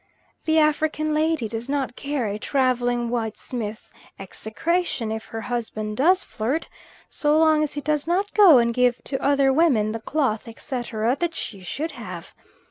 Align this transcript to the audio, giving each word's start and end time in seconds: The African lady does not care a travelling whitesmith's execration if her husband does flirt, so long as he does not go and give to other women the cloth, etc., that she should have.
The 0.45 0.57
African 0.57 1.13
lady 1.13 1.47
does 1.47 1.69
not 1.69 1.95
care 1.95 2.25
a 2.25 2.39
travelling 2.39 3.09
whitesmith's 3.11 3.93
execration 4.17 5.11
if 5.11 5.25
her 5.25 5.41
husband 5.41 5.97
does 5.97 6.23
flirt, 6.23 6.67
so 7.07 7.37
long 7.37 7.61
as 7.61 7.73
he 7.73 7.81
does 7.81 8.07
not 8.07 8.33
go 8.33 8.57
and 8.57 8.73
give 8.73 9.03
to 9.03 9.21
other 9.23 9.53
women 9.53 9.91
the 9.91 9.99
cloth, 9.99 10.47
etc., 10.47 11.15
that 11.19 11.35
she 11.35 11.61
should 11.61 11.91
have. 11.91 12.33